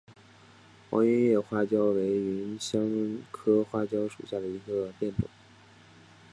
[0.89, 2.81] 毛椿叶花椒为芸香
[3.31, 5.29] 科花椒属下的一个变种。